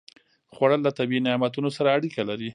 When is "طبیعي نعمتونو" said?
0.97-1.69